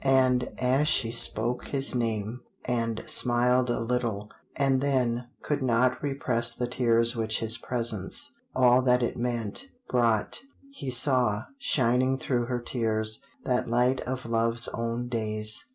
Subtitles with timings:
[0.03, 6.55] And as she spoke his name, and smiled a little, and then could not repress
[6.55, 10.41] the tears which his presence, all that it meant, brought,
[10.71, 15.65] he saw, shining through her tears, that light of love's own days.